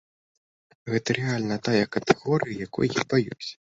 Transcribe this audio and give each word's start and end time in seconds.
Гэта 0.93 1.15
рэальна 1.19 1.57
тая 1.67 1.81
катэгорыя, 1.97 2.57
якой 2.67 2.87
я 3.01 3.07
баяўся. 3.13 3.55